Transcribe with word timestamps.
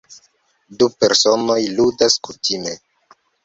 Du 0.79 0.87
personoj 1.03 1.59
ludas 1.77 2.19
kutime. 2.29 2.77